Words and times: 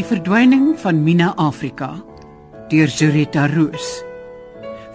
Die 0.00 0.06
verdwyning 0.08 0.78
van 0.80 1.02
Mina 1.04 1.34
Afrika 1.36 1.90
deur 2.72 2.88
Zurita 2.88 3.42
Roos 3.52 3.98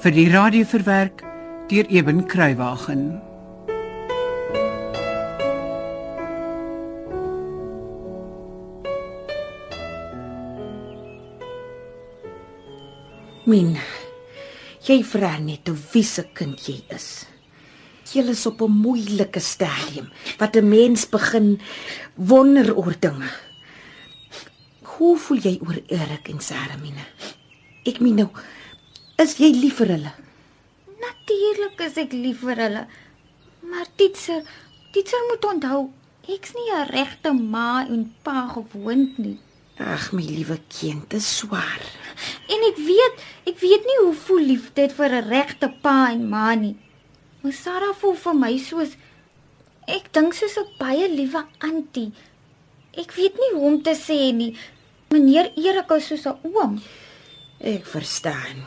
vir 0.02 0.16
die 0.16 0.24
radio 0.34 0.66
verwerk 0.66 1.22
deur 1.70 1.86
Eben 1.94 2.24
Kruiwagen. 2.26 3.04
Min, 13.46 13.76
jy 14.90 15.04
vra 15.06 15.36
net 15.38 15.70
hoe 15.70 15.78
wie 15.94 16.02
se 16.02 16.26
kind 16.34 16.66
jy 16.66 16.80
is. 16.90 17.28
Jy 18.10 18.26
is 18.34 18.48
op 18.50 18.66
'n 18.66 18.74
moeilike 18.74 19.40
stadium 19.54 20.10
wat 20.42 20.58
'n 20.58 20.66
mens 20.66 21.06
begin 21.06 21.60
wonder 22.18 22.74
oor 22.74 22.98
dinge. 23.00 23.45
Hoe 24.96 25.18
voel 25.20 25.42
jy 25.44 25.58
oor 25.66 25.76
Erik 25.92 26.30
en 26.32 26.38
Sarah 26.40 26.78
Mina? 26.80 27.04
Ek 27.84 27.98
meen 28.00 28.22
nou, 28.22 28.30
is 29.20 29.34
jy 29.42 29.50
lief 29.52 29.82
vir 29.82 29.90
hulle? 29.92 30.12
Natuurlik 31.02 31.82
is 31.84 31.98
ek 32.00 32.14
lief 32.16 32.46
vir 32.48 32.62
hulle. 32.64 32.84
Maar 33.68 33.90
Titser, 34.00 34.46
Titser 34.96 35.26
moet 35.28 35.48
onthou, 35.50 35.82
ek's 36.32 36.54
nie 36.56 36.72
'n 36.72 36.88
regte 36.94 37.34
ma 37.34 37.84
en 37.84 38.06
pa 38.24 38.48
gewoond 38.54 39.18
nie. 39.18 39.38
Ag 39.78 40.14
my 40.14 40.24
liewe 40.24 40.58
kind, 40.70 41.10
dit 41.10 41.20
is 41.20 41.38
swaar. 41.38 41.84
En 42.48 42.64
ek 42.72 42.78
weet, 42.78 43.16
ek 43.46 43.60
weet 43.60 43.84
nie 43.84 44.00
hoe 44.00 44.14
voel 44.14 44.46
liefde 44.54 44.88
vir 44.90 45.12
'n 45.12 45.28
regte 45.28 45.68
pa 45.82 46.12
en 46.12 46.30
ma 46.30 46.56
nie. 46.56 46.78
Maar 47.42 47.54
Sarah 47.54 47.96
voel 47.96 48.16
vir 48.16 48.34
my 48.34 48.58
soos 48.58 48.96
ek 49.88 50.14
dink 50.14 50.34
soos 50.34 50.58
'n 50.58 50.72
baie 50.80 51.10
liewe 51.10 51.44
antie. 51.60 52.14
Ek 52.96 53.12
weet 53.12 53.36
nie 53.36 53.52
hoe 53.54 53.66
om 53.68 53.82
te 53.84 53.92
sê 53.92 54.32
nie. 54.32 54.56
Meneer 55.16 55.54
Erik 55.56 55.92
is 55.96 56.08
soos 56.10 56.26
'n 56.28 56.36
oom. 56.52 56.74
Ek 57.74 57.86
verstaan. 57.88 58.58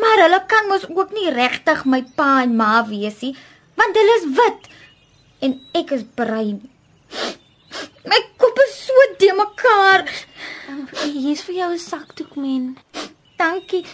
Maar 0.00 0.18
hulle 0.24 0.40
kan 0.46 0.68
mos 0.68 0.84
ook 0.88 1.10
nie 1.16 1.30
regtig 1.32 1.84
my 1.84 2.02
pa 2.16 2.42
en 2.42 2.56
ma 2.56 2.84
wees 2.84 3.20
nie, 3.24 3.32
want 3.80 3.96
hulle 3.96 4.16
is 4.20 4.26
wit 4.38 4.68
en 5.40 5.54
ek 5.80 5.94
is 5.96 6.04
bruin. 6.18 6.58
My 8.04 8.20
kop 8.36 8.60
is 8.66 8.74
so 8.86 9.06
de 9.18 9.32
mekaar. 9.40 10.04
Hier's 11.14 11.44
vir 11.48 11.54
jou 11.54 11.72
'n 11.72 11.78
sakdoek, 11.78 12.36
men. 12.36 12.76
Dankie. 13.38 13.84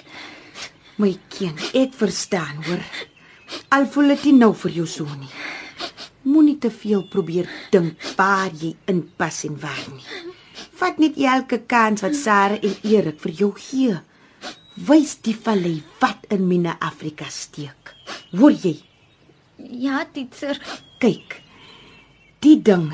My 0.97 1.15
kind, 1.29 1.61
ek 1.75 1.95
verstaan 1.95 2.65
hoor. 2.67 2.85
Al 3.69 3.87
voel 3.87 4.09
dit 4.09 4.25
nie 4.25 4.39
nou 4.43 4.55
vir 4.55 4.71
jou 4.71 4.87
so 4.87 5.05
nie. 5.05 5.35
Moenie 6.23 6.59
te 6.59 6.71
veel 6.71 7.03
probeer 7.09 7.49
dink 7.71 7.95
waar 8.17 8.51
jy 8.51 8.77
inpas 8.87 9.45
en 9.45 9.61
waar 9.61 9.87
nie. 9.95 10.22
Vat 10.83 10.97
net 10.99 11.15
elke 11.15 11.61
kans 11.71 12.03
wat 12.03 12.17
Sarah 12.19 12.59
en 12.59 12.73
Erik 12.83 13.21
vir 13.23 13.33
jou 13.39 13.53
gee. 13.55 14.01
Wys 14.89 15.13
die 15.23 15.37
vallei 15.39 15.77
wat 16.01 16.25
in 16.35 16.49
Mina 16.49 16.73
Afrika 16.83 17.29
steek. 17.31 17.93
Hoor 18.35 18.57
jy? 18.65 18.73
Ja, 19.63 20.01
Titser. 20.11 20.59
Kyk. 20.99 21.39
Die 22.43 22.57
ding 22.59 22.91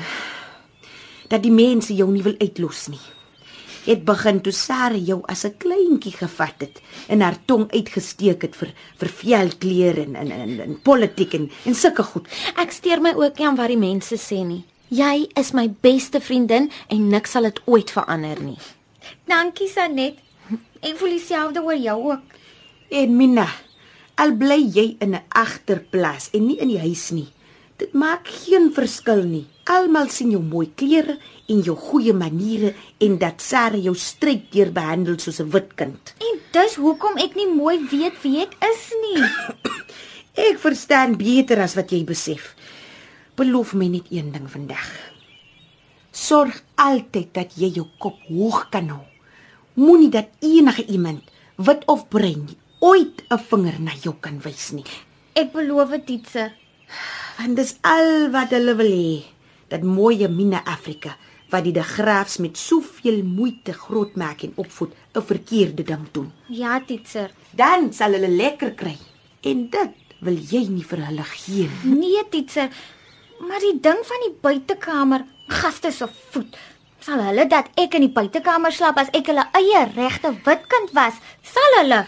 dat 1.33 1.41
die 1.41 1.53
mense 1.53 1.97
jou 1.97 2.11
nie 2.13 2.21
wil 2.21 2.37
uitlos 2.37 2.85
nie. 2.93 3.01
Het 3.87 4.05
begin 4.05 4.43
toe 4.45 4.53
Sarah 4.53 5.01
jou 5.01 5.23
as 5.25 5.45
'n 5.45 5.57
kleintjie 5.57 6.13
gevat 6.13 6.61
het 6.61 6.81
en 7.07 7.21
haar 7.21 7.37
tong 7.45 7.71
uitgesteek 7.73 8.41
het 8.41 8.55
vir 8.55 8.73
vir 8.99 9.09
velklere 9.09 10.01
en 10.05 10.15
in 10.15 10.31
in, 10.31 10.59
in 10.59 10.81
politiek 10.81 11.33
en 11.33 11.49
en 11.65 11.73
sulke 11.75 12.03
goed. 12.03 12.27
Ek 12.55 12.71
steur 12.71 13.01
my 13.01 13.13
ook 13.13 13.37
nie 13.37 13.47
aan 13.47 13.57
wat 13.57 13.67
die 13.67 13.77
mense 13.77 14.15
sê 14.15 14.45
nie. 14.45 14.65
Jy 14.89 15.27
is 15.37 15.51
my 15.53 15.67
beste 15.69 16.17
vriendin 16.17 16.71
en 16.89 17.09
niks 17.11 17.35
sal 17.35 17.45
dit 17.45 17.59
ooit 17.69 17.91
verander 17.93 18.39
nie. 18.41 18.57
Dankie 19.29 19.69
Sanet. 19.69 20.17
Ek 20.81 20.95
voel 20.97 21.13
dieselfde 21.13 21.61
oor 21.61 21.77
jou 21.77 21.97
ook. 22.09 22.37
En 22.97 23.13
Mina, 23.13 23.45
al 24.17 24.33
bly 24.39 24.57
jy 24.65 24.95
in 24.99 25.13
'n 25.13 25.21
agterplaas 25.29 26.29
en 26.33 26.47
nie 26.47 26.57
in 26.57 26.73
die 26.73 26.81
huis 26.81 27.11
nie. 27.11 27.27
Dit 27.77 27.93
maak 27.93 28.27
geen 28.27 28.73
verskil 28.73 29.23
nie. 29.23 29.45
Almal 29.65 30.09
sien 30.09 30.31
jou 30.31 30.41
mooi 30.41 30.71
klere 30.75 31.19
en 31.47 31.61
jou 31.61 31.75
goeie 31.77 32.13
maniere 32.13 32.73
en 32.97 33.17
dat 33.17 33.41
Sarah 33.41 33.83
jou 33.83 33.95
stryk 33.95 34.51
deur 34.51 34.71
behandel 34.71 35.19
soos 35.19 35.39
'n 35.39 35.51
wit 35.51 35.75
kind. 35.75 36.13
En 36.17 36.39
dis 36.51 36.75
hoekom 36.75 37.17
ek 37.17 37.35
nie 37.35 37.47
mooi 37.47 37.77
weet 37.91 38.21
wie 38.23 38.41
ek 38.41 38.55
is 38.59 38.91
nie. 39.01 39.23
Ek 40.49 40.59
verstaan 40.59 41.17
beter 41.17 41.59
as 41.59 41.75
wat 41.75 41.91
jy 41.91 42.03
besef. 42.03 42.55
Beloof 43.39 43.71
my 43.79 43.87
net 43.87 44.09
een 44.11 44.33
ding 44.35 44.49
vandag. 44.51 44.87
Sorg 46.11 46.57
altyd 46.75 47.29
dat 47.37 47.53
jy 47.55 47.69
jou 47.77 47.85
kop 48.03 48.17
hoog 48.27 48.65
kan 48.73 48.89
hou. 48.91 49.05
Moenie 49.79 50.09
dat 50.11 50.33
enige 50.43 50.83
iemand, 50.91 51.23
wit 51.55 51.85
of 51.87 52.09
bruin, 52.11 52.49
ooit 52.83 53.23
'n 53.31 53.39
vinger 53.39 53.79
na 53.79 53.93
jou 54.03 54.15
kan 54.19 54.41
wys 54.43 54.71
nie. 54.71 54.83
Ek 55.33 55.53
beloof 55.53 55.89
dit, 55.89 56.05
Titser. 56.05 56.51
Want 57.37 57.55
dis 57.55 57.77
al 57.81 58.29
wat 58.31 58.49
hulle 58.49 58.75
wil 58.75 58.91
hê. 58.91 59.23
Dat 59.69 59.83
mooie 59.83 60.27
Mina 60.27 60.61
Afrika 60.65 61.15
wat 61.49 61.63
die 61.63 61.73
de 61.73 61.83
Graafs 61.83 62.37
met 62.37 62.57
soveel 62.57 63.23
moeite 63.23 63.73
grootmaak 63.73 64.43
en 64.43 64.53
opvoed, 64.55 64.93
'n 65.15 65.21
verkeerde 65.21 65.83
ding 65.83 66.11
doen. 66.11 66.31
Ja, 66.47 66.81
Titser. 66.85 67.31
Dan 67.51 67.93
sal 67.93 68.11
hulle 68.11 68.27
lekker 68.29 68.73
kry. 68.73 68.97
En 69.41 69.69
dit 69.69 69.91
wil 70.19 70.35
jy 70.35 70.67
nie 70.67 70.83
vir 70.83 71.05
hulle 71.05 71.23
gee 71.23 71.69
nie. 71.83 71.95
Nee, 71.95 72.23
Titser. 72.29 72.69
Maar 73.39 73.63
die 73.63 73.77
ding 73.79 74.01
van 74.05 74.25
die 74.25 74.33
buitekamer, 74.41 75.23
gaste 75.47 75.91
se 75.91 76.07
voet. 76.31 76.57
Sal 76.99 77.21
hulle 77.23 77.45
dat 77.47 77.69
ek 77.79 77.95
in 77.95 78.07
die 78.07 78.13
buitekamer 78.13 78.73
slaap 78.75 78.99
as 78.99 79.11
ek 79.15 79.31
hulle 79.31 79.45
eie 79.55 79.85
regte 79.95 80.33
wit 80.45 80.65
kind 80.71 80.93
was? 80.97 81.17
Sal 81.47 81.77
hulle? 81.79 82.03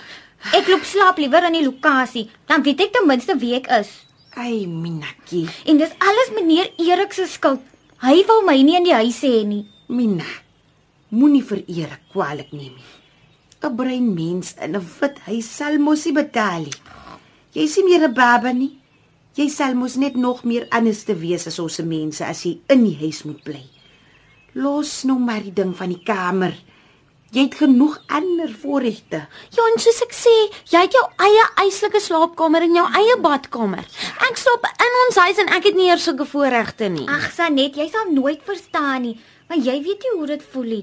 Ek 0.57 0.67
loop 0.67 0.83
slaap 0.87 1.19
liewer 1.21 1.45
in 1.47 1.55
die 1.59 1.65
lokasie, 1.65 2.25
dan 2.49 2.65
weet 2.65 2.87
ek 2.87 2.95
ten 2.95 3.07
minste 3.07 3.37
wie 3.39 3.53
ek 3.59 3.69
is. 3.79 3.91
Ai, 4.35 4.65
Minaki. 4.67 5.45
En 5.69 5.79
dis 5.79 5.93
alles 5.99 6.31
meneer 6.35 6.71
Erik 6.81 7.13
se 7.13 7.27
skuld. 7.29 7.61
Hy 8.01 8.23
wou 8.27 8.41
my 8.47 8.57
nie 8.63 8.79
in 8.79 8.87
die 8.87 8.95
huis 8.95 9.21
hê 9.21 9.43
nie. 9.45 9.67
Mina, 9.91 10.25
moenie 11.13 11.43
vir 11.45 11.61
Erik 11.67 12.09
kwaadlik 12.11 12.51
neem 12.51 12.73
nie. 12.73 12.89
'n 13.61 13.75
Bruin 13.77 14.07
mens 14.17 14.55
in 14.57 14.75
'n 14.75 14.85
wit 14.99 15.19
huis 15.27 15.47
sal 15.57 15.77
mos 15.77 16.05
nie 16.05 16.15
betaal 16.17 16.63
nie. 16.65 16.79
Jy 17.53 17.67
sien 17.67 17.85
meer 17.85 18.07
'n 18.07 18.13
baba 18.13 18.51
nie. 18.51 18.80
Jy 19.39 19.47
sal 19.47 19.77
mos 19.79 19.95
net 19.95 20.17
nog 20.19 20.41
meer 20.43 20.65
anders 20.75 21.05
te 21.07 21.15
wees 21.15 21.45
as 21.47 21.59
ons 21.63 21.79
mense 21.87 22.25
as 22.25 22.41
jy 22.43 22.57
in 22.73 22.83
die 22.83 22.97
huis 22.99 23.21
moet 23.23 23.39
bly. 23.45 23.61
Los 24.59 25.05
nou 25.07 25.15
maar 25.23 25.39
die 25.45 25.53
ding 25.55 25.71
van 25.77 25.93
die 25.93 26.01
kamer. 26.03 26.57
Jy 27.31 27.45
het 27.45 27.53
genoeg 27.61 27.93
ander 28.11 28.49
voorregte. 28.51 29.21
Ja, 29.55 29.67
en 29.71 29.77
soos 29.79 30.01
ek 30.03 30.11
sê, 30.11 30.33
jy 30.67 30.81
het 30.83 30.97
jou 30.97 31.03
eie 31.23 31.45
eislike 31.63 32.01
slaapkamer 32.03 32.65
en 32.65 32.75
jou 32.75 32.83
eie 32.99 33.13
badkamer. 33.23 33.85
Ek 34.27 34.39
slaap 34.41 34.67
in 34.67 34.97
ons 35.05 35.19
huis 35.23 35.39
en 35.39 35.53
ek 35.55 35.69
het 35.69 35.79
nie 35.79 35.87
eers 35.87 36.09
sulke 36.09 36.27
voorregte 36.27 36.89
nie. 36.91 37.07
Ag, 37.07 37.29
Sanet, 37.31 37.79
jy 37.79 37.87
sal 37.93 38.11
nooit 38.11 38.43
verstaan 38.43 39.05
nie, 39.05 39.13
want 39.47 39.63
jy 39.63 39.77
weet 39.85 40.03
nie 40.03 40.11
hoe 40.17 40.27
dit 40.33 40.43
voel 40.51 40.67
nie. 40.73 40.81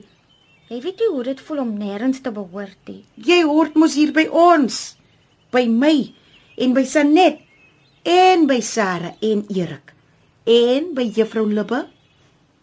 Jy 0.73 0.81
weet 0.87 1.05
nie 1.05 1.11
hoe 1.13 1.27
dit 1.29 1.45
voel 1.45 1.61
om 1.67 1.77
nêrens 1.83 2.25
te 2.25 2.33
behoort 2.33 2.81
nie. 2.89 3.03
Jy 3.29 3.43
hoort 3.45 3.77
mos 3.77 3.99
hier 4.01 4.15
by 4.17 4.25
ons. 4.33 4.81
By 5.53 5.67
my 5.69 5.99
en 6.57 6.73
by 6.77 6.87
Sanet 6.89 7.45
en 8.09 8.47
by 8.49 8.63
Sarah 8.65 9.13
en 9.21 9.43
Erik 9.53 9.93
en 10.49 10.95
by 10.97 11.05
Juffrou 11.13 11.45
Libbe. 11.53 11.83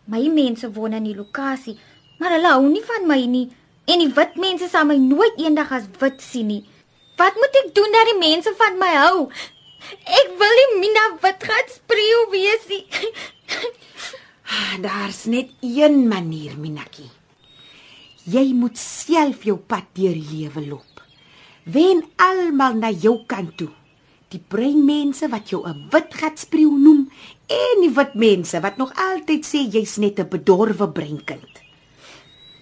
My 0.10 0.24
mense 0.34 0.66
woon 0.74 0.96
in 0.98 1.06
die 1.06 1.14
lokasie, 1.18 1.76
maar 2.18 2.34
hulle 2.34 2.54
hou 2.56 2.64
nie 2.66 2.82
van 2.86 3.06
my 3.10 3.20
nie 3.30 3.46
en 3.86 4.02
die 4.02 4.10
wit 4.18 4.40
mense 4.42 4.66
sal 4.72 4.88
my 4.90 4.98
nooit 4.98 5.38
eendag 5.38 5.70
as 5.78 5.86
wit 6.02 6.18
sien 6.26 6.50
nie. 6.50 6.64
Wat 7.20 7.38
moet 7.38 7.60
ek 7.62 7.70
doen 7.78 7.94
dat 7.94 8.10
die 8.10 8.18
mense 8.24 8.56
van 8.58 8.82
my 8.82 8.90
hou? 8.98 9.28
Ek 10.02 10.34
wil 10.42 10.58
nie 10.62 10.82
Mina 10.82 11.06
wit 11.22 11.46
gaan 11.46 11.72
spreeu 11.76 12.26
wees 12.34 12.66
nie. 12.74 12.84
Daar's 14.86 15.26
net 15.30 15.54
een 15.62 16.08
manier, 16.10 16.58
Minaki. 16.58 17.06
Jy 18.26 18.48
moet 18.58 18.82
self 18.82 19.46
jou 19.46 19.60
pad 19.62 19.94
deur 19.94 20.18
lewe 20.18 20.66
loop. 20.72 21.06
Wen 21.70 22.02
almal 22.18 22.82
na 22.82 22.90
jou 22.90 23.20
kant 23.30 23.54
toe. 23.62 23.74
Die 24.36 24.44
bruin 24.44 24.82
mense 24.84 25.30
wat 25.32 25.48
jou 25.50 25.64
'n 25.64 25.88
wit 25.92 26.12
gat 26.20 26.40
spreeu 26.40 26.76
noem 26.76 27.08
en 27.48 27.78
die 27.82 27.94
wit 27.96 28.16
mense 28.16 28.60
wat 28.60 28.78
nog 28.78 28.92
altyd 28.92 29.46
sê 29.48 29.64
jy's 29.64 29.96
net 29.98 30.20
'n 30.20 30.28
bedorwe 30.28 30.88
breinkind. 30.92 31.54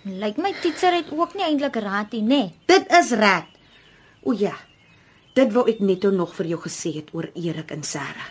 Lyk 0.05 0.37
my 0.37 0.53
Titser 0.61 0.93
het 0.93 1.09
ook 1.11 1.33
nie 1.33 1.43
eintlik 1.43 1.75
raad 1.75 2.11
nie, 2.11 2.21
nê? 2.21 2.51
Dit 2.65 2.85
is 2.91 3.11
raad. 3.11 3.47
O 4.23 4.33
ja. 4.33 4.53
Dit 5.33 5.53
wou 5.53 5.65
ek 5.67 5.79
net 5.79 6.03
nog 6.03 6.35
vir 6.35 6.45
jou 6.45 6.59
gesê 6.61 6.93
het 6.95 7.09
oor 7.13 7.29
Erik 7.33 7.71
en 7.71 7.83
Sarah. 7.83 8.29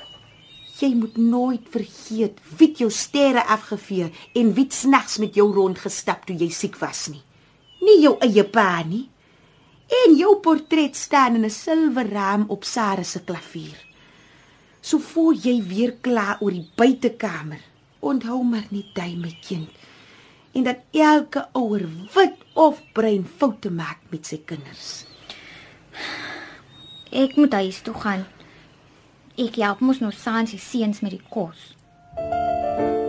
Jy 0.78 0.94
moet 0.94 1.16
nooit 1.16 1.66
vergeet 1.70 2.38
wie 2.58 2.74
jou 2.76 2.90
sterre 2.90 3.44
afgevee 3.44 4.12
en 4.34 4.54
wie 4.54 4.66
snags 4.70 5.18
met 5.18 5.34
jou 5.34 5.52
rondgestap 5.52 6.26
toe 6.26 6.36
jy 6.36 6.50
siek 6.50 6.78
was 6.78 7.08
nie. 7.08 7.22
Nie 7.80 8.02
jou 8.02 8.16
eie 8.20 8.44
pa 8.44 8.82
nie. 8.82 9.08
En 9.92 10.14
jou 10.16 10.36
portret 10.40 10.96
staan 10.96 11.34
in 11.34 11.44
'n 11.44 11.50
silwer 11.50 12.08
raam 12.08 12.44
op 12.48 12.64
Sarah 12.64 13.04
se 13.04 13.20
klavier. 13.24 13.78
So 14.80 14.98
voor 14.98 15.34
jy 15.34 15.62
weer 15.62 15.92
kla 16.00 16.36
oor 16.40 16.50
die 16.50 16.70
buitekamer, 16.74 17.60
onthou 17.98 18.42
maar 18.44 18.66
net 18.70 18.84
jy 18.94 19.16
my 19.16 19.36
kind. 19.48 19.68
En 20.52 20.62
dat 20.62 20.76
elke 20.90 21.48
ouer 21.52 21.88
wit 22.14 22.36
of 22.52 22.82
brein 22.92 23.26
foute 23.36 23.70
maak 23.70 23.98
met 24.08 24.26
sy 24.26 24.40
kinders. 24.44 25.04
Ek 27.10 27.36
moet 27.36 27.52
huis 27.52 27.80
toe 27.80 27.94
gaan. 27.94 28.26
Ek 29.36 29.54
help 29.54 29.80
mos 29.80 29.98
nou 29.98 30.12
saans 30.12 30.50
die 30.50 30.60
seuns 30.60 31.00
met 31.00 31.10
die 31.10 31.24
kos. 31.28 31.76
O, 32.16 32.20
die 32.20 33.01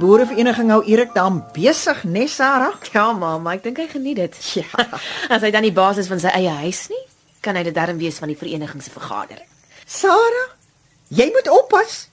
boerevereniging 0.00 0.70
hou 0.72 0.80
Erik 0.88 1.12
dan 1.14 1.42
besig, 1.54 2.04
né, 2.08 2.26
Sarah? 2.28 2.74
Ja, 2.94 3.10
mamma, 3.12 3.54
ek 3.56 3.66
dink 3.66 3.80
hy 3.82 3.88
geniet 3.92 4.20
dit. 4.22 4.38
Ja. 4.60 4.86
As 5.34 5.44
hy 5.44 5.50
dan 5.54 5.66
die 5.66 5.74
baas 5.76 6.00
is 6.00 6.08
van 6.10 6.22
sy 6.22 6.32
eie 6.34 6.52
huis 6.64 6.86
nie, 6.92 7.02
kan 7.44 7.56
hy 7.58 7.64
dit 7.68 7.76
darm 7.76 8.00
wees 8.00 8.20
van 8.20 8.32
die 8.32 8.38
vereniging 8.38 8.82
se 8.84 8.92
vergadering. 8.94 9.46
Sarah, 9.86 10.48
jy 11.12 11.28
moet 11.34 11.50
oppas. 11.52 12.06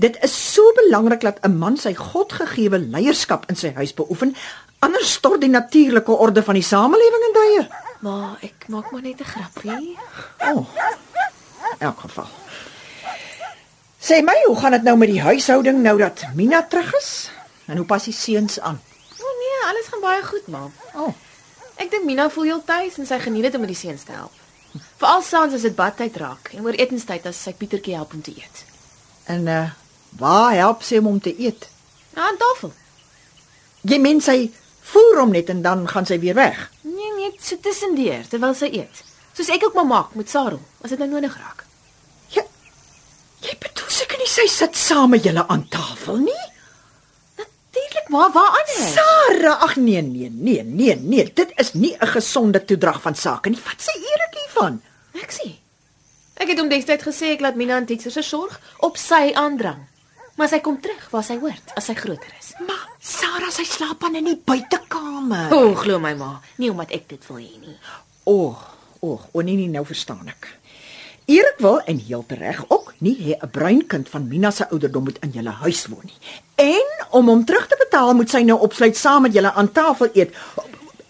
Dit 0.00 0.18
is 0.24 0.34
so 0.34 0.64
belangrik 0.76 1.22
dat 1.24 1.40
'n 1.46 1.58
man 1.58 1.76
sy 1.76 1.94
godgegewe 1.94 2.78
leierskap 2.78 3.46
in 3.48 3.56
sy 3.56 3.72
huis 3.76 3.94
beoefen, 3.94 4.34
anders 4.80 5.12
stort 5.12 5.40
die 5.40 5.52
natuurlike 5.52 6.12
orde 6.12 6.42
van 6.42 6.54
die 6.54 6.66
samelewing 6.66 7.24
in 7.28 7.36
duie. 7.36 7.64
Maar 8.00 8.38
ek 8.42 8.68
maak 8.68 8.90
maar 8.90 9.02
net 9.02 9.20
'n 9.20 9.24
grappie. 9.24 9.96
O. 10.50 10.52
Oh, 10.52 10.66
in 11.78 11.86
elk 11.86 12.00
geval. 12.00 12.28
Sê 14.00 14.22
my, 14.24 14.34
hoe 14.46 14.56
gaan 14.56 14.72
dit 14.78 14.82
nou 14.86 14.96
met 14.96 15.10
die 15.12 15.20
huishouding 15.22 15.82
nou 15.84 15.96
dat 16.00 16.22
Mina 16.34 16.62
terug 16.62 16.94
is? 17.00 17.30
En 17.66 17.76
hoe 17.76 17.86
pas 17.86 18.04
die 18.04 18.14
seuns 18.16 18.60
aan? 18.60 18.78
O 19.20 19.24
oh, 19.24 19.34
nee, 19.42 19.58
alles 19.68 19.86
gaan 19.92 20.00
baie 20.00 20.22
goed, 20.24 20.46
mam. 20.48 20.72
O, 20.94 21.04
oh, 21.10 21.14
Ek 21.80 21.88
dink 21.92 22.04
Mina 22.04 22.28
voel 22.30 22.44
heel 22.50 22.64
tuis 22.64 22.98
en 23.00 23.06
sy 23.08 23.16
geniet 23.22 23.46
dit 23.48 23.54
om 23.56 23.62
met 23.64 23.70
die 23.72 23.78
seuns 23.78 24.02
te 24.04 24.12
help. 24.12 24.32
Veral 25.00 25.22
saans 25.24 25.54
as 25.56 25.62
dit 25.64 25.74
badtyd 25.76 26.16
raak 26.20 26.50
en 26.56 26.64
oor 26.66 26.76
etenstyd 26.76 27.24
as 27.30 27.38
sy 27.40 27.52
Pietertjie 27.56 27.94
help 27.96 28.12
om 28.14 28.20
te 28.22 28.34
eet. 28.36 28.64
en 29.32 29.46
uh 29.48 29.68
waar 30.18 30.52
help 30.58 30.80
sy 30.82 30.96
hom 30.98 31.06
om 31.06 31.20
te 31.22 31.30
eet? 31.38 31.68
Nou 32.16 32.24
aan 32.26 32.36
tafel. 32.36 32.72
Jy 33.86 33.98
meen 34.02 34.20
sy 34.20 34.50
voer 34.90 35.20
hom 35.20 35.30
net 35.30 35.48
en 35.54 35.62
dan 35.62 35.84
gaan 35.88 36.06
sy 36.06 36.18
weer 36.18 36.34
weg. 36.34 36.64
Nee, 36.82 37.12
nee, 37.16 37.30
so 37.40 37.56
tussendeur 37.62 38.26
terwyl 38.28 38.54
sy 38.58 38.66
eet. 38.74 39.04
Soos 39.38 39.48
ek 39.54 39.64
ook 39.68 39.74
maar 39.78 39.86
maak 39.86 40.14
met 40.18 40.28
Sarel, 40.28 40.58
as 40.82 40.90
dit 40.90 40.98
nou 40.98 41.06
nodig 41.12 41.36
raak. 41.38 41.62
Jy 42.34 42.42
Jy 43.46 43.54
bedoel 43.62 43.88
seker 43.88 44.18
nie 44.18 44.18
sy 44.30 44.46
sit 44.50 44.76
saam 44.78 45.10
met 45.14 45.24
julle 45.26 45.42
aan 45.48 45.64
tafel 45.72 46.20
nie? 46.22 46.44
Natuurlik, 47.40 48.08
maar 48.14 48.30
waar 48.34 48.58
anders? 48.60 48.92
Sarah, 48.94 49.62
ag 49.66 49.76
nee 49.76 50.02
nee 50.02 50.30
nee 50.30 50.62
nee 50.64 50.96
nee, 50.96 51.24
dit 51.34 51.52
is 51.56 51.72
nie 51.74 51.96
'n 51.98 52.06
gesonde 52.06 52.64
toedrag 52.64 53.00
van 53.02 53.14
sake 53.14 53.50
nie. 53.50 53.60
Wat 53.64 53.80
sê 53.86 53.94
Erik 54.12 54.34
hiervan? 54.40 54.82
Ek 55.14 55.32
sê. 55.32 55.48
Ek 56.36 56.48
het 56.48 56.58
hom 56.58 56.68
destyds 56.68 57.04
gesê 57.04 57.32
ek 57.36 57.40
laat 57.40 57.56
Mina 57.56 57.76
en 57.76 57.86
Titser 57.86 58.10
se 58.10 58.22
sorg 58.22 58.60
op 58.78 58.96
sy 58.96 59.32
aandrang. 59.34 59.86
Maar 60.36 60.48
sy 60.48 60.60
kom 60.60 60.80
terug 60.80 61.10
waar 61.10 61.24
sy 61.24 61.36
hoort 61.38 61.72
as 61.76 61.84
sy 61.84 61.94
groter 61.94 62.32
is. 62.38 62.54
Maar 62.66 62.86
Sarah, 63.00 63.50
sy 63.50 63.64
slaap 63.64 64.04
aan 64.04 64.14
in 64.14 64.24
die 64.24 64.40
buitekamer. 64.44 65.52
O, 65.52 65.56
oh, 65.70 65.76
glo 65.76 65.98
my 65.98 66.14
ma, 66.14 66.40
nie 66.56 66.70
omdat 66.70 66.90
ek 66.90 67.08
dit 67.08 67.26
wil 67.28 67.36
hê 67.36 67.58
nie. 67.60 67.76
O, 68.24 68.56
o, 69.00 69.20
o 69.32 69.40
nee 69.40 69.56
nee, 69.56 69.68
nou 69.68 69.84
verstaan 69.84 70.28
ek. 70.28 70.59
Erik 71.30 71.58
wil 71.62 71.78
en 71.80 71.98
heel 71.98 72.24
reg 72.26 72.64
ook 72.68 72.94
nie 72.98 73.16
hê 73.22 73.32
'n 73.38 73.50
bruin 73.50 73.86
kind 73.86 74.08
van 74.08 74.28
Mina 74.28 74.50
se 74.50 74.68
ouderdom 74.70 75.02
moet 75.02 75.18
in 75.18 75.30
julle 75.30 75.50
huis 75.50 75.86
woon 75.86 76.04
nie. 76.04 76.18
En 76.54 77.06
om 77.10 77.28
hom 77.28 77.44
terug 77.44 77.66
te 77.66 77.76
betaal, 77.78 78.14
moet 78.14 78.30
sy 78.30 78.42
nou 78.42 78.58
opsluit 78.58 78.96
saam 78.96 79.22
met 79.22 79.32
julle 79.32 79.52
aan 79.52 79.72
tafel 79.72 80.08
eet. 80.12 80.34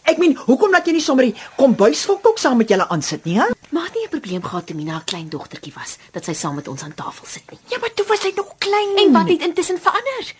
Ek 0.02 0.18
meen, 0.18 0.36
hoekom 0.36 0.70
laat 0.70 0.86
jy 0.86 0.92
nie 0.92 1.00
sommer 1.00 1.24
die 1.24 1.40
kombuisvolk 1.56 2.26
ook 2.26 2.38
saam 2.38 2.56
met 2.56 2.68
julle 2.68 2.88
aansit 2.88 3.24
nie, 3.24 3.38
hè? 3.38 3.46
Maar 3.70 3.84
het 3.84 3.94
nie 3.94 4.04
'n 4.04 4.08
probleem 4.10 4.42
gehad 4.42 4.66
toe 4.66 4.76
Mina 4.76 4.96
'n 4.96 5.04
klein 5.04 5.28
dogtertjie 5.28 5.72
was 5.74 5.96
dat 6.12 6.24
sy 6.24 6.32
saam 6.32 6.54
met 6.54 6.68
ons 6.68 6.82
aan 6.82 6.94
tafel 6.94 7.26
sit 7.26 7.50
nie. 7.50 7.58
Ja, 7.68 7.78
maar 7.78 7.94
toe 7.94 8.06
was 8.06 8.22
hy 8.22 8.32
nog 8.36 8.54
klein. 8.58 8.96
En 8.96 9.12
wat 9.12 9.28
het 9.28 9.42
intussen 9.42 9.80
verander? 9.80 10.34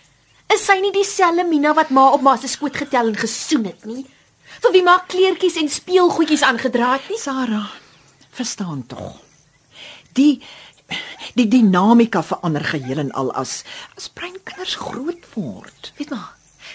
Is 0.55 0.65
sy 0.65 0.79
nie 0.81 0.93
dieselfde 0.93 1.44
Mina 1.44 1.75
wat 1.75 1.91
ma 1.91 2.11
op 2.12 2.21
ma 2.21 2.37
se 2.37 2.49
skoot 2.49 2.76
getel 2.76 3.06
en 3.06 3.17
gesoen 3.17 3.65
het 3.65 3.85
nie? 3.85 4.06
Vir 4.61 4.73
wie 4.73 4.83
ma 4.83 5.05
kleertjies 5.06 5.56
en 5.56 5.69
speelgoedjies 5.69 6.43
aangedra 6.43 6.93
het 6.93 7.09
nie? 7.09 7.19
Sarah, 7.19 7.71
verstaan 8.31 8.87
tog. 8.87 9.30
Die 10.19 10.41
die 11.39 11.47
dinamika 11.47 12.23
verander 12.27 12.65
geheel 12.67 12.99
en 12.99 13.12
al 13.15 13.31
as 13.39 13.61
as 13.97 14.09
breinkinders 14.11 14.75
groot 14.81 15.27
word. 15.37 15.93
Weet 15.99 16.11
maar, 16.11 16.33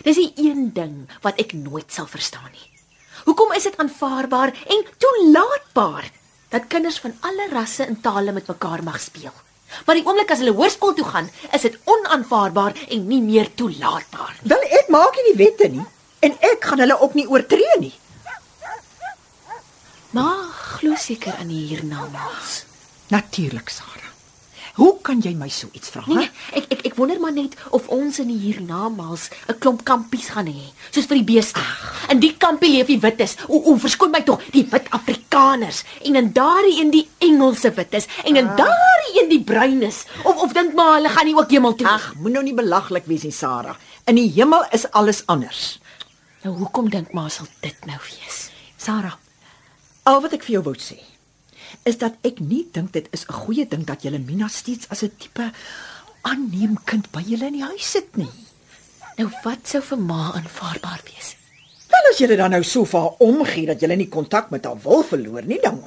dis 0.07 0.19
die 0.21 0.31
een 0.39 0.69
ding 0.73 1.09
wat 1.25 1.39
ek 1.41 1.51
nooit 1.57 1.91
sal 1.91 2.07
verstaan 2.07 2.47
nie. 2.51 2.69
Hoekom 3.25 3.51
is 3.57 3.67
dit 3.67 3.77
aanvaarbaar 3.81 4.53
en 4.53 4.85
toelaatbaar 5.03 6.07
dat 6.53 6.69
kinders 6.71 6.99
van 7.03 7.15
alle 7.27 7.49
rasse 7.51 7.83
en 7.83 7.99
tale 8.01 8.31
met 8.31 8.47
mekaar 8.47 8.83
mag 8.83 8.99
speel? 9.01 9.33
Maar 9.85 9.97
die 9.97 10.05
oomblik 10.05 10.31
as 10.31 10.39
hulle 10.43 10.55
hoërskool 10.55 10.93
toe 10.95 11.07
gaan, 11.09 11.27
is 11.51 11.65
dit 11.65 11.75
onaanvaarbaar 11.89 12.77
en 12.95 13.07
nie 13.09 13.21
meer 13.21 13.49
toelaatbaar 13.59 14.35
nie. 14.37 14.49
Wel 14.53 14.67
ek 14.79 14.91
maak 14.93 15.17
nie 15.17 15.27
die 15.31 15.39
wette 15.43 15.69
nie 15.73 15.85
en 16.25 16.37
ek 16.53 16.69
gaan 16.69 16.81
hulle 16.81 16.99
ook 17.01 17.17
nie 17.17 17.27
oortree 17.29 17.79
nie. 17.81 17.93
Maar 20.15 20.45
glo 20.77 20.95
seker 20.95 21.35
aan 21.41 21.51
die 21.51 21.65
hiernamaals. 21.73 22.63
Natuurlik, 23.13 23.69
Sarah. 23.69 24.05
Hoe 24.75 24.97
kan 24.99 25.21
jy 25.23 25.31
my 25.39 25.47
so 25.47 25.69
iets 25.71 25.87
vra? 25.93 26.01
Nee, 26.09 26.25
nee, 26.25 26.31
ek 26.59 26.65
ek 26.73 26.81
ek 26.89 26.95
wonder 26.99 27.19
maar 27.23 27.31
net 27.31 27.53
of 27.77 27.85
ons 27.95 28.17
in 28.19 28.27
die 28.27 28.39
hiernamaals 28.41 29.29
'n 29.47 29.55
klomp 29.63 29.85
kampies 29.87 30.27
gaan 30.35 30.51
hê, 30.51 30.65
soos 30.91 31.07
vir 31.07 31.21
die 31.21 31.29
beeste. 31.31 31.63
In 32.11 32.19
die 32.19 32.33
kampie 32.35 32.73
leef 32.73 32.91
die 32.91 32.99
wites. 32.99 33.37
O, 33.47 33.55
o, 33.55 33.77
verskoon 33.79 34.11
my 34.11 34.19
tog, 34.27 34.43
die 34.51 34.67
wit 34.67 34.91
Afrikaners 34.91 35.85
en 36.03 36.19
in 36.19 36.33
daardie 36.33 36.81
een 36.81 36.91
die 36.91 37.07
Engelse 37.23 37.71
wites 37.71 38.07
en 38.25 38.35
in 38.35 38.51
daardie 38.59 39.15
een 39.21 39.29
die 39.29 39.43
bruines. 39.43 40.03
Of 40.23 40.43
of 40.43 40.51
dink 40.51 40.75
maar 40.75 40.99
hulle 40.99 41.09
gaan 41.09 41.25
nie 41.25 41.35
ook 41.35 41.51
hemel 41.51 41.75
toe. 41.75 41.87
Ag, 41.87 42.13
moet 42.19 42.31
nou 42.31 42.43
nie 42.43 42.53
belaglik 42.53 43.07
wees 43.07 43.23
nie, 43.23 43.31
Sarah. 43.31 43.79
In 44.05 44.15
die 44.15 44.31
hemel 44.35 44.65
is 44.71 44.91
alles 44.91 45.23
anders. 45.27 45.79
nou 46.43 46.57
hoekom 46.57 46.89
dink 46.89 47.13
maar 47.13 47.31
sal 47.31 47.47
dit 47.61 47.85
nou 47.85 47.97
wees? 47.97 48.51
Sarah, 48.77 49.15
al 50.03 50.21
wat 50.21 50.33
ek 50.33 50.43
vir 50.43 50.59
jou 50.59 50.63
wou 50.67 50.75
sê 50.75 51.14
is 51.85 51.99
dat 52.01 52.17
ek 52.25 52.41
nie 52.41 52.65
dink 52.73 52.93
dit 52.93 53.07
is 53.13 53.25
'n 53.29 53.33
goeie 53.45 53.65
ding 53.67 53.85
dat 53.85 54.01
jy 54.03 54.17
Mina 54.17 54.47
steeds 54.47 54.89
as 54.89 55.03
'n 55.03 55.11
tipe 55.17 55.51
aanneem 56.21 56.77
kind 56.85 57.11
by 57.11 57.21
julle 57.21 57.45
in 57.45 57.53
die 57.53 57.63
huis 57.63 57.91
sit 57.91 58.17
nie. 58.17 58.31
Nou 59.17 59.29
wat 59.43 59.67
sou 59.67 59.81
vir 59.81 59.97
ma 59.97 60.33
aanvaarbaar 60.33 61.01
wees? 61.05 61.35
Wel 61.89 62.09
as 62.11 62.17
jy 62.19 62.35
dan 62.35 62.51
nou 62.51 62.63
so 62.63 62.85
vir 62.85 62.99
haar 62.99 63.19
omgee 63.19 63.65
dat 63.65 63.81
jy 63.81 63.95
nie 63.95 64.09
kontak 64.09 64.49
met 64.49 64.65
haar 64.65 64.79
wil 64.83 65.03
verloor 65.03 65.45
nie, 65.45 65.59
dan 65.61 65.83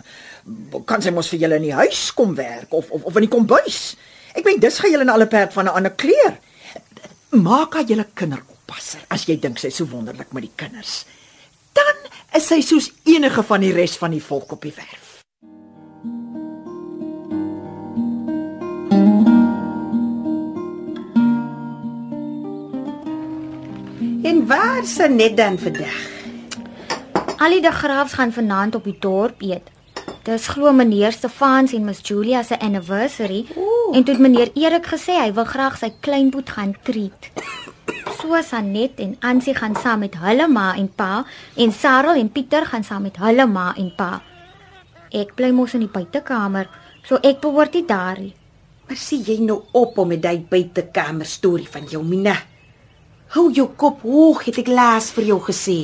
kan 0.87 1.03
sy 1.03 1.11
mos 1.11 1.29
vir 1.29 1.41
julle 1.41 1.57
in 1.57 1.67
die 1.67 1.75
huis 1.75 2.13
kom 2.15 2.35
werk 2.35 2.73
of 2.73 2.91
of 2.91 3.03
of 3.03 3.17
in 3.17 3.27
die 3.27 3.35
kombuis. 3.35 3.97
Ek 4.35 4.45
meen 4.45 4.61
dis 4.61 4.79
gaan 4.79 4.91
julle 4.91 5.03
in 5.03 5.11
alle 5.11 5.27
perd 5.27 5.53
van 5.53 5.65
'n 5.65 5.75
ander 5.75 5.95
kleur. 5.95 6.39
Maak 7.31 7.75
haar 7.75 7.85
julle 7.85 8.07
kinderoppasser 8.15 9.01
as 9.11 9.27
jy 9.27 9.37
dink 9.37 9.59
sy 9.59 9.67
is 9.67 9.77
so 9.77 9.85
wonderlik 9.85 10.33
met 10.33 10.43
die 10.43 10.57
kinders. 10.57 11.05
Dan 11.73 11.97
is 12.35 12.47
sy 12.47 12.61
soos 12.61 12.93
enige 13.05 13.43
van 13.43 13.61
die 13.61 13.73
res 13.73 13.97
van 13.97 14.11
die 14.11 14.23
volk 14.23 14.53
op 14.53 14.63
die 14.63 14.75
werf. 14.77 15.08
En 24.23 24.47
waar 24.47 24.85
se 24.85 25.09
net 25.09 25.37
dan 25.37 25.59
vandag? 25.59 25.99
Al 27.39 27.51
die 27.51 27.61
de 27.61 27.71
Graafs 27.73 28.13
gaan 28.13 28.33
vanaand 28.33 28.75
op 28.75 28.85
die 28.85 28.97
dorp 28.99 29.43
eet. 29.43 29.71
Dis 30.23 30.49
glo 30.49 30.73
meneer 30.73 31.13
Stefans 31.13 31.73
en 31.73 31.85
Miss 31.85 32.01
Julia 32.03 32.43
se 32.43 32.59
anniversary 32.59 33.47
Ooh. 33.57 33.97
en 33.97 34.05
toe 34.05 34.15
het 34.15 34.23
meneer 34.23 34.51
Erik 34.55 34.87
gesê 34.87 35.15
hy 35.21 35.31
wil 35.33 35.45
graag 35.45 35.79
sy 35.79 35.93
kleinboet 36.01 36.51
gaan 36.51 36.75
treat. 36.83 37.31
So 38.19 38.43
Sanet 38.43 38.99
en 38.99 39.17
Ansie 39.21 39.55
gaan 39.55 39.77
saam 39.79 40.03
met 40.03 40.19
hulle 40.19 40.49
ma 40.49 40.75
en 40.75 40.91
pa 40.91 41.25
en 41.55 41.73
Sarel 41.73 42.19
en 42.19 42.33
Pieter 42.33 42.67
gaan 42.67 42.85
saam 42.85 43.07
met 43.07 43.17
hulle 43.23 43.47
ma 43.47 43.71
en 43.77 43.95
pa. 43.97 44.23
Ek 45.15 45.37
bly 45.39 45.55
mos 45.55 45.79
in 45.79 45.87
die 45.87 45.95
buitekamer, 45.95 46.67
so 47.07 47.23
ek 47.23 47.39
behoort 47.41 47.75
nie 47.79 47.87
daar 47.87 48.19
nie. 48.19 48.35
Maar 48.89 48.97
sien 48.99 49.23
jy 49.23 49.39
nou 49.41 49.63
op 49.73 49.99
om 49.99 50.09
met 50.09 50.23
daai 50.23 50.41
buitekamer 50.51 51.27
storie 51.27 51.69
van 51.69 51.87
jou 51.87 52.03
Mina? 52.05 52.35
Hou 53.35 53.51
jou 53.53 53.69
kop 53.77 54.03
hoog, 54.03 54.45
het 54.49 54.59
ek 54.63 54.71
laas 54.73 55.11
vir 55.13 55.25
jou 55.33 55.41
gesê. 55.45 55.79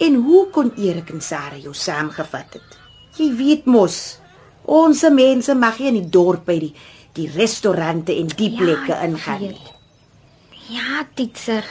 En 0.00 0.14
hoe 0.24 0.46
kon 0.54 0.70
Erik 0.78 1.10
en 1.10 1.20
Sarah 1.20 1.58
jou 1.58 1.74
saamgevat 1.74 2.54
het? 2.54 2.78
Jy 3.18 3.26
weet 3.34 3.66
mos, 3.66 4.20
ons 4.64 5.02
mense 5.10 5.54
mag 5.58 5.80
nie 5.80 5.90
in 5.90 5.98
die 5.98 6.10
dorp 6.10 6.46
by 6.46 6.58
die 6.62 6.74
die 7.18 7.26
restaurante 7.34 8.14
en 8.14 8.28
die 8.30 8.52
Ja, 8.52 8.58
plekke 8.60 8.94
ek 8.94 9.08
ingaan 9.08 9.40
nie. 9.42 9.72
Ja, 10.70 11.02
titser. 11.18 11.66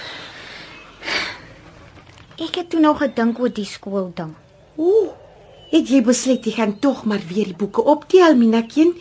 Ek 2.40 2.56
het 2.60 2.70
toe 2.72 2.82
nog 2.84 3.00
gedink 3.00 3.40
oor 3.40 3.52
die 3.56 3.68
skool 3.68 4.12
ding. 4.16 4.34
Ooh, 4.76 5.14
het 5.72 5.88
jy 5.88 6.02
besluit 6.04 6.46
jy 6.46 6.58
gaan 6.58 6.76
tog 6.84 7.06
maar 7.06 7.24
weer 7.32 7.52
die 7.52 7.56
boeke 7.56 7.84
optel, 7.84 8.36
Minakin? 8.36 8.94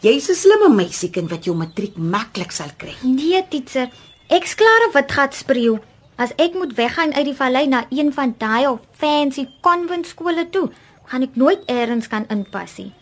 Jy's 0.00 0.28
'n 0.28 0.34
slimme 0.34 0.68
meisiekind 0.74 1.30
wat 1.30 1.44
jou 1.44 1.56
matriek 1.56 1.96
maklik 1.96 2.52
sal 2.52 2.72
kry. 2.76 2.94
Nee, 3.02 3.44
titser. 3.48 3.88
Ek's 4.32 4.54
klaar 4.54 4.86
of 4.88 4.92
wat 4.96 5.12
gaan 5.12 5.32
spreeu. 5.32 5.78
As 6.16 6.32
ek 6.40 6.54
moet 6.54 6.72
weggaan 6.74 7.12
uit 7.12 7.26
die 7.28 7.36
vallei 7.36 7.66
na 7.68 7.84
een 7.90 8.12
van 8.12 8.34
daai 8.38 8.66
of 8.66 8.80
fancy 8.96 9.48
konvent 9.60 10.06
skole 10.06 10.46
toe, 10.48 10.70
gaan 11.10 11.26
ek 11.26 11.36
nooit 11.36 11.60
eers 11.68 12.08
kan 12.08 12.24
inpas 12.32 12.78
nie. 12.80 12.92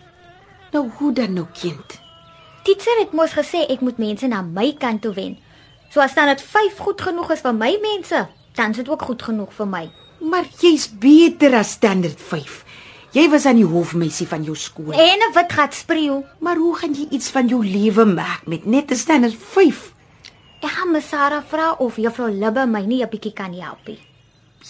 Nou 0.72 0.88
hoe 0.98 1.12
dan 1.12 1.36
nou 1.36 1.46
kind? 1.54 2.00
Teacher 2.66 2.98
het 2.98 3.12
mos 3.12 3.36
gesê 3.38 3.66
ek 3.70 3.84
moet 3.86 3.98
mense 4.02 4.26
na 4.26 4.42
my 4.42 4.72
kant 4.78 5.02
toe 5.02 5.12
wen. 5.14 5.36
So 5.92 6.00
as 6.00 6.14
dan 6.14 6.32
dit 6.32 6.42
5 6.42 6.78
goed 6.78 7.00
genoeg 7.00 7.30
is 7.36 7.44
vir 7.44 7.54
my 7.54 7.70
mense, 7.82 8.26
dan 8.56 8.70
is 8.70 8.82
dit 8.82 8.88
ook 8.88 9.02
goed 9.02 9.22
genoeg 9.22 9.52
vir 9.54 9.68
my. 9.68 9.84
Maar 10.22 10.48
jy's 10.58 10.88
beter 10.88 11.54
as 11.54 11.76
standaard 11.78 12.18
5. 12.18 12.64
Jy 13.12 13.28
was 13.28 13.46
aan 13.46 13.60
die 13.60 13.68
hofmeisie 13.68 14.26
van 14.26 14.42
jou 14.42 14.56
skool. 14.56 14.92
En 14.92 15.20
'n 15.20 15.34
wit 15.34 15.52
gat 15.52 15.74
spreeu. 15.74 16.24
Maar 16.40 16.56
hoe 16.56 16.76
gaan 16.76 16.94
jy 16.94 17.06
iets 17.10 17.28
van 17.30 17.46
jou 17.46 17.62
lewe 17.64 18.04
maak 18.04 18.46
met 18.46 18.64
net 18.64 18.90
'n 18.90 18.96
standaard 18.96 19.36
5? 19.38 19.91
Gaan 20.82 20.90
my 20.90 21.00
Sarah 21.00 21.44
vra 21.46 21.76
of 21.78 21.94
juffrou 21.96 22.26
Libbe 22.26 22.64
my 22.66 22.80
nie 22.82 23.04
'n 23.04 23.08
bietjie 23.08 23.32
kan 23.32 23.52
help 23.54 23.86
nie. 23.86 24.00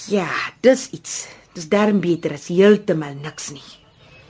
Ja, 0.08 0.28
dis 0.60 0.90
iets. 0.90 1.26
Dis 1.54 1.68
darm 1.68 2.00
beter 2.00 2.32
as 2.32 2.48
heeltemal 2.48 3.14
niks 3.14 3.50
nie. 3.50 3.70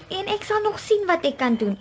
En 0.09 0.29
ek 0.29 0.45
sal 0.45 0.63
nog 0.63 0.79
sien 0.79 1.03
wat 1.07 1.25
ek 1.25 1.39
kan 1.39 1.57
doen. 1.57 1.77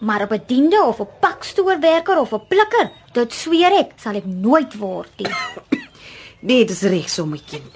Maar 0.00 0.22
'n 0.22 0.28
bediende 0.28 0.82
of 0.84 1.00
'n 1.00 1.08
pakstoorwerker 1.20 2.20
of 2.20 2.32
'n 2.32 2.46
plikker, 2.48 2.90
dit 3.12 3.32
sweer 3.32 3.72
ek, 3.72 3.92
sal 3.96 4.16
ek 4.16 4.26
nooit 4.26 4.74
word 4.78 5.12
nie. 5.16 5.32
Nee, 6.42 6.64
dis 6.64 6.82
reg 6.82 7.08
so 7.08 7.24
my 7.26 7.40
kind. 7.46 7.72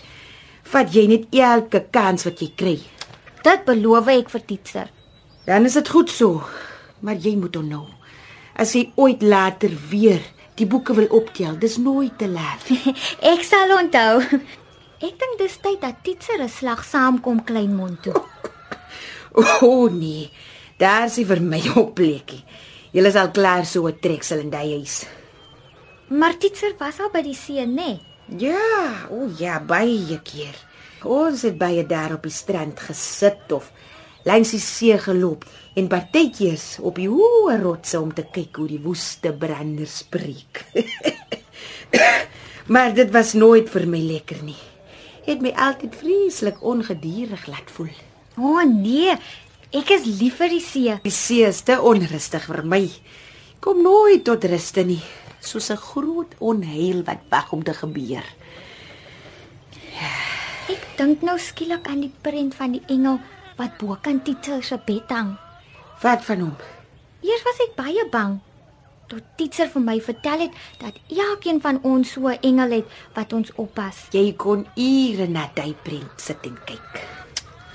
Vat 0.63 0.93
jy 0.93 1.07
net 1.07 1.27
elke 1.31 1.87
kans 1.91 2.25
wat 2.25 2.41
jy 2.41 2.53
kry. 2.57 2.81
Dit 3.43 3.65
beloof 3.65 4.09
ek 4.09 4.29
vir 4.29 4.45
Teacher. 4.45 4.91
Dan 5.47 5.65
is 5.65 5.73
dit 5.73 5.89
goed 5.89 6.11
so. 6.11 6.43
Maar 7.01 7.15
jy 7.15 7.37
moet 7.37 7.57
onthou, 7.57 7.87
as 8.57 8.73
jy 8.73 8.93
ooit 8.97 9.23
later 9.23 9.71
weer 9.91 10.21
die 10.57 10.67
boeke 10.67 10.95
wil 10.97 11.09
optel, 11.13 11.59
dis 11.61 11.77
nooit 11.77 12.17
te 12.19 12.29
laat. 12.29 12.65
Ek 13.33 13.45
sal 13.45 13.75
onthou. 13.77 14.23
Ek 14.97 15.17
dink 15.21 15.37
dis 15.39 15.59
tyd 15.61 15.81
dat 15.83 16.01
Teacher 16.03 16.41
'n 16.41 16.49
slag 16.49 16.85
saamkom 16.85 17.45
Kleinmond 17.45 18.03
toe. 18.03 18.17
O 19.37 19.45
oh, 19.61 19.93
nee, 19.93 20.31
daar 20.81 21.05
is 21.05 21.19
nie 21.21 21.27
vir 21.29 21.43
my 21.45 21.61
op 21.77 21.95
plekkie. 21.95 22.41
Julle 22.97 23.11
is 23.13 23.19
al 23.21 23.31
klaar 23.37 23.67
so 23.69 23.85
'n 23.85 24.01
treksel 24.01 24.41
in 24.41 24.51
daai 24.51 24.81
huis. 24.81 25.05
Maar 26.09 26.39
Teacher 26.39 26.73
was 26.79 27.01
al 27.01 27.11
by 27.13 27.21
die 27.23 27.35
see, 27.35 27.61
nê? 27.67 27.75
Nee? 27.75 28.01
Ja, 28.27 29.07
o 29.11 29.29
ja, 29.39 29.61
baie 29.61 30.19
keer. 30.25 30.57
Ons 31.05 31.43
het 31.43 31.59
baie 31.59 31.87
daar 31.87 32.17
op 32.17 32.23
die 32.23 32.33
strand 32.33 32.81
gesit 32.81 33.53
of 33.53 33.71
langs 34.27 34.53
die 34.55 34.63
see 34.63 34.97
geloop 34.99 35.47
en 35.79 35.89
partytjies 35.93 36.79
op 36.85 36.99
die 36.99 37.09
hoë 37.11 37.59
rotse 37.63 38.01
om 38.01 38.11
te 38.15 38.25
kyk 38.33 38.59
hoe 38.59 38.69
die 38.71 38.83
woeste 38.83 39.33
branders 39.37 40.01
spreek. 40.03 40.65
maar 42.73 42.95
dit 42.97 43.13
was 43.15 43.35
nooit 43.39 43.71
vir 43.71 43.87
my 43.91 44.01
lekker 44.03 44.43
nie. 44.47 44.59
Het 45.27 45.43
my 45.43 45.53
altyd 45.69 45.95
vreeslik 45.99 46.59
ongeduldig 46.63 47.47
laat 47.51 47.71
voel. 47.75 47.93
O 48.37 48.57
oh, 48.57 48.65
nee, 48.67 49.15
ek 49.75 49.93
is 49.97 50.09
lief 50.19 50.41
vir 50.43 50.53
die 50.57 50.65
see. 50.65 50.97
Die 51.07 51.15
see 51.15 51.47
is 51.47 51.63
te 51.67 51.79
onrustig 51.79 52.49
vir 52.51 52.65
my. 52.67 52.83
Kom 53.63 53.81
nooit 53.83 54.27
tot 54.27 54.45
ruste 54.47 54.85
nie, 54.87 55.03
soos 55.41 55.71
'n 55.71 55.81
groot 55.81 56.35
onheil 56.39 57.03
wat 57.07 57.23
wag 57.31 57.53
om 57.53 57.63
te 57.63 57.75
gebeur. 57.75 58.27
Ek 60.67 60.83
dink 60.99 61.23
nou 61.23 61.39
skielik 61.39 61.87
aan 61.89 62.01
die 62.01 62.13
prent 62.23 62.55
van 62.55 62.73
die 62.73 62.83
engel 62.89 63.21
wat 63.57 63.79
bo 63.79 63.97
kan 64.03 64.23
Teacher 64.23 64.63
se 64.63 64.79
bed 64.87 65.11
hang. 65.11 65.37
Wat 66.03 66.25
van 66.25 66.41
hom? 66.41 66.57
Eers 67.23 67.43
was 67.43 67.63
ek 67.69 67.77
baie 67.77 68.05
bang 68.11 68.41
tot 69.11 69.23
Teacher 69.39 69.69
vir 69.71 69.83
my 69.83 69.97
vertel 70.03 70.47
het 70.47 70.55
dat 70.81 70.99
elkeen 71.15 71.61
van 71.63 71.79
ons 71.83 72.13
so 72.13 72.29
'n 72.29 72.39
engel 72.43 72.71
het 72.71 72.87
wat 73.15 73.33
ons 73.33 73.53
oppas. 73.55 73.97
Jy 74.11 74.35
kon 74.37 74.67
ure 74.75 75.27
na 75.29 75.51
daai 75.55 75.75
prent 75.83 76.21
sit 76.21 76.43
en 76.43 76.59
kyk. 76.65 77.07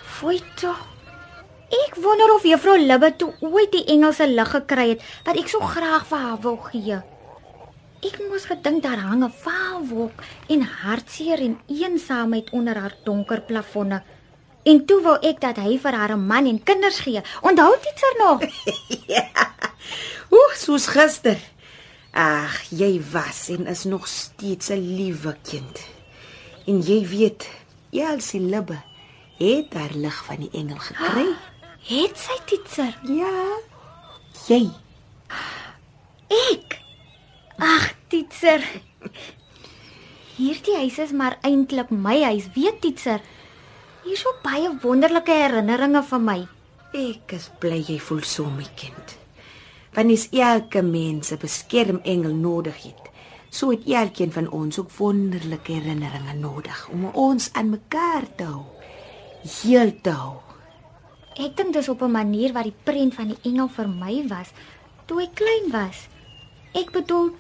Fooi 0.04 0.42
toe. 0.56 0.76
Ek 1.72 1.96
wonder 1.96 2.34
of 2.36 2.44
Juffrou 2.44 2.78
Libbe 2.78 3.16
toe 3.16 3.34
ooit 3.40 3.72
die 3.72 3.86
engel 3.86 4.14
se 4.14 4.28
lig 4.28 4.50
gekry 4.52 4.90
het 4.90 5.02
wat 5.26 5.38
ek 5.38 5.48
so 5.48 5.60
graag 5.60 6.06
vir 6.06 6.18
haar 6.18 6.42
wou 6.42 6.58
gee. 6.58 7.02
Ek 8.02 8.20
moes 8.30 8.46
gedink 8.46 8.84
daar 8.84 9.00
hang 9.00 9.24
'n 9.24 9.32
vaalwolk 9.32 10.24
en 10.50 10.62
hartseer 10.62 11.40
en 11.40 11.60
eensaamheid 11.68 12.50
onder 12.52 12.76
haar 12.76 12.96
donker 13.04 13.42
plafonne. 13.42 14.04
En 14.64 14.86
toe 14.86 15.02
wou 15.02 15.18
ek 15.26 15.40
dat 15.42 15.58
hy 15.58 15.78
vir 15.82 15.96
haar 15.98 16.14
'n 16.14 16.28
man 16.28 16.46
en 16.46 16.64
kinders 16.64 17.00
gee. 17.00 17.22
Onthou 17.42 17.74
dit 17.82 18.02
er 18.08 18.16
nog? 18.18 18.40
ja. 19.16 19.28
Oek, 20.32 20.54
soos 20.56 20.88
gister. 20.88 21.40
Ag, 22.12 22.62
jy 22.70 23.02
was 23.12 23.50
en 23.50 23.68
is 23.68 23.84
nog 23.84 24.08
steeds 24.08 24.70
'n 24.70 24.96
liewe 24.96 25.36
kind. 25.44 25.80
En 26.68 26.82
jy 26.82 27.08
weet, 27.08 27.50
Elsie 27.92 28.42
Libbe 28.42 28.82
het 29.38 29.74
haar 29.74 29.94
lig 29.94 30.26
van 30.26 30.36
die 30.36 30.50
engel 30.52 30.78
gekry. 30.78 31.28
Het 31.92 32.18
sy 32.18 32.38
titser? 32.46 33.00
Ja. 33.10 33.58
Jy. 34.48 34.70
Ek. 36.28 36.78
Ag, 37.58 37.94
titser. 38.08 38.62
Hierdie 40.38 40.76
huis 40.76 40.98
is 40.98 41.12
maar 41.12 41.38
eintlik 41.42 41.90
my 41.90 42.22
huis, 42.24 42.48
weet 42.54 42.82
titser. 42.82 43.22
Hier 44.02 44.18
is 44.18 44.24
so 44.26 44.32
baie 44.42 44.66
wonderlike 44.82 45.30
herinneringe 45.30 46.00
van 46.10 46.24
my. 46.26 46.40
Ek 46.98 47.36
is 47.38 47.44
bly 47.62 47.84
jy 47.86 48.00
voel 48.02 48.24
so 48.26 48.50
my 48.50 48.66
kind. 48.74 49.12
Want 49.94 50.10
is 50.10 50.24
elke 50.34 50.82
mens 50.82 51.30
'n 51.32 51.38
beskermengel 51.38 52.34
nodig 52.34 52.82
het. 52.82 53.04
So 53.52 53.70
het 53.70 53.86
elkeen 53.86 54.32
van 54.32 54.50
ons 54.50 54.80
ook 54.80 54.90
wonderlike 54.98 55.72
herinneringe 55.72 56.34
nodig 56.34 56.90
om 56.90 57.06
ons 57.14 57.54
aan 57.54 57.70
mekaar 57.70 58.26
te 58.36 58.44
hou. 58.44 58.66
Heel 59.62 59.94
te 60.02 60.10
hou. 60.10 60.38
Ek 61.38 61.56
dink 61.56 61.74
dis 61.74 61.90
op 61.90 62.02
'n 62.02 62.12
manier 62.12 62.54
wat 62.54 62.64
die 62.64 62.80
prent 62.84 63.14
van 63.14 63.28
die 63.28 63.42
engel 63.44 63.68
vir 63.68 63.88
my 63.88 64.28
was 64.28 64.50
toe 65.06 65.22
ek 65.22 65.36
klein 65.36 65.72
was. 65.72 66.08
Ek 66.74 66.92
bedoel 66.92 67.36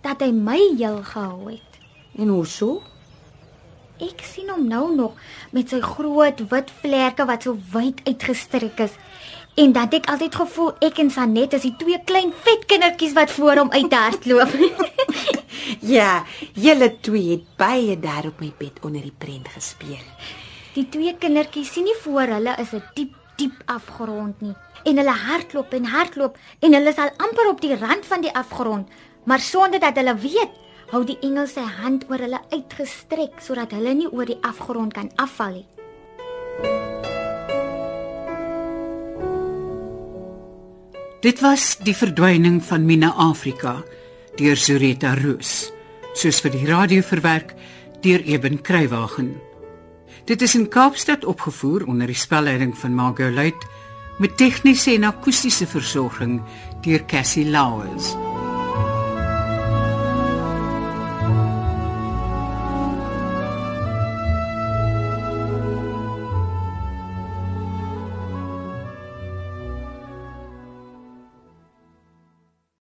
dat 0.00 0.20
hy 0.20 0.32
my 0.32 0.60
heel 0.78 1.02
gehou 1.02 1.50
het. 1.50 1.72
En 2.16 2.28
hoe 2.28 2.46
so? 2.46 2.82
Ek 3.96 4.20
sien 4.28 4.50
hom 4.52 4.66
nou 4.68 4.90
nog 4.92 5.16
met 5.56 5.70
sy 5.72 5.80
groot 5.80 6.40
wit 6.50 6.72
vlerke 6.82 7.24
wat 7.28 7.46
so 7.46 7.56
wyd 7.72 8.02
uitgestrek 8.04 8.82
is. 8.84 8.96
En 9.56 9.72
dat 9.72 9.94
ek 9.96 10.08
altyd 10.12 10.34
gevoel 10.36 10.74
ek 10.84 10.98
en 11.00 11.10
Sanet 11.10 11.56
is 11.56 11.64
die 11.64 11.76
twee 11.80 11.96
klein 12.04 12.34
vet 12.44 12.66
kindertjies 12.68 13.14
wat 13.16 13.32
voor 13.32 13.62
hom 13.62 13.72
uithardloop. 13.72 14.52
ja, 15.96 16.26
julle 16.52 16.90
twee 17.00 17.38
het 17.38 17.46
baie 17.56 17.96
daar 17.96 18.28
op 18.28 18.42
my 18.44 18.52
bed 18.58 18.82
onder 18.84 19.00
die 19.00 19.14
prent 19.16 19.48
gespeel. 19.54 20.04
Die 20.76 20.84
twee 20.92 21.16
kindertjies 21.16 21.72
sien 21.72 21.88
nie 21.88 21.96
voor 22.02 22.36
hulle 22.36 22.52
is 22.60 22.76
'n 22.76 22.84
diep 22.94 23.16
diep 23.36 23.56
afgrond 23.64 24.40
nie. 24.40 24.54
En 24.84 24.96
hulle 24.96 25.16
hardloop 25.24 25.72
en 25.72 25.88
hardloop 25.92 26.36
en 26.60 26.76
hulle 26.76 26.92
is 26.92 27.00
al 27.00 27.12
amper 27.16 27.48
op 27.48 27.60
die 27.60 27.76
rand 27.76 28.06
van 28.06 28.20
die 28.24 28.32
afgrond, 28.32 28.88
maar 29.24 29.40
sonder 29.40 29.80
dat 29.80 29.96
hulle 29.96 30.14
weet, 30.16 30.52
hou 30.92 31.02
die 31.06 31.18
engel 31.26 31.48
sy 31.50 31.64
hand 31.80 32.06
oor 32.10 32.22
hulle 32.22 32.40
uitgestrek 32.52 33.40
sodat 33.42 33.74
hulle 33.74 33.94
nie 33.94 34.10
oor 34.10 34.28
die 34.28 34.38
afgrond 34.46 34.94
kan 34.94 35.10
afval 35.16 35.58
nie. 35.58 35.66
Dit 41.26 41.40
was 41.42 41.78
die 41.82 41.94
verdwyning 41.96 42.60
van 42.62 42.84
Mina 42.86 43.08
Afrika 43.18 43.80
deur 44.38 44.58
Zureta 44.60 45.14
Roos, 45.18 45.72
soos 46.14 46.38
vir 46.44 46.52
die 46.54 46.66
radio 46.68 47.02
verwerk 47.02 47.54
deur 48.04 48.22
Eben 48.22 48.60
Kruiwagen. 48.62 49.32
Dit 50.28 50.42
is 50.42 50.54
in 50.54 50.68
Kaapstad 50.68 51.24
opgevoer 51.24 51.86
onder 51.88 52.06
die 52.06 52.18
spelleiding 52.18 52.76
van 52.78 52.94
Margot 52.94 53.32
Luit 53.34 53.66
met 54.20 54.36
tegniese 54.38 54.94
en 54.94 55.08
akoestiese 55.10 55.66
versorging 55.66 56.38
deur 56.84 57.02
Cassie 57.10 57.48
Lauers. 57.50 58.14